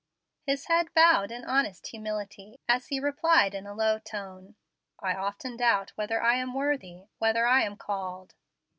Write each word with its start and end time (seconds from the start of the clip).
His 0.47 0.65
head 0.65 0.91
bowed 0.95 1.29
in 1.31 1.45
honest 1.45 1.85
humility, 1.85 2.57
as 2.67 2.87
he 2.87 2.99
replied, 2.99 3.53
in 3.53 3.67
a 3.67 3.73
low 3.75 3.99
tone, 3.99 4.55
"I 4.99 5.13
often 5.13 5.55
doubt 5.57 5.91
whether 5.91 6.23
I 6.23 6.37
am 6.37 6.55
worthy, 6.55 7.03
whether 7.19 7.45
I 7.45 7.61
am 7.61 7.77
called." 7.77 8.33